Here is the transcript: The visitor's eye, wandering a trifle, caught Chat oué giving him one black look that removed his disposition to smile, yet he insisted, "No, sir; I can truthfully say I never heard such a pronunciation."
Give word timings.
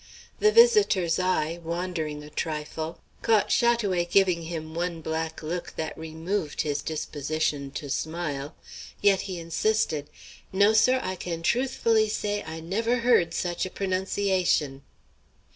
The 0.39 0.51
visitor's 0.51 1.19
eye, 1.19 1.59
wandering 1.63 2.23
a 2.23 2.31
trifle, 2.31 3.01
caught 3.21 3.49
Chat 3.49 3.81
oué 3.81 4.09
giving 4.09 4.41
him 4.45 4.73
one 4.73 4.99
black 4.99 5.43
look 5.43 5.75
that 5.75 5.95
removed 5.95 6.61
his 6.61 6.81
disposition 6.81 7.69
to 7.73 7.87
smile, 7.87 8.55
yet 8.99 9.21
he 9.29 9.37
insisted, 9.37 10.09
"No, 10.51 10.73
sir; 10.73 10.99
I 11.03 11.15
can 11.15 11.43
truthfully 11.43 12.09
say 12.09 12.41
I 12.41 12.61
never 12.61 13.01
heard 13.01 13.31
such 13.35 13.63
a 13.63 13.69
pronunciation." 13.69 14.81